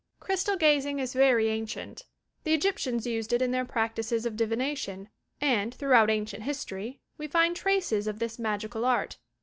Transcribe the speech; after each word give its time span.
Crystal 0.19 0.55
Gazing 0.57 0.97
is 0.97 1.13
very 1.13 1.47
ancient. 1.49 2.07
The 2.43 2.55
Egyptians 2.55 3.05
used 3.05 3.33
it 3.33 3.39
in 3.43 3.51
their 3.51 3.65
practices 3.65 4.25
of 4.25 4.35
divination, 4.35 5.09
and, 5.39 5.75
throughout 5.75 6.09
ancient 6.09 6.41
history, 6.41 6.99
we 7.19 7.27
find 7.27 7.55
traces 7.55 8.07
of 8.07 8.17
this 8.17 8.39
magical 8.39 8.83
art. 8.83 9.19